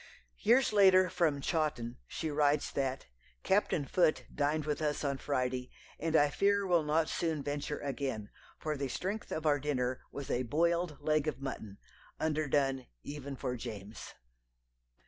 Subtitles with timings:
[0.39, 3.05] Years later, from Chawton, she writes that:
[3.43, 8.31] "Captain Foote dined with us on Friday, and I fear will not soon venture again,
[8.57, 11.77] for the strength of our dinner was a boiled leg of mutton,
[12.19, 14.15] underdone even for James."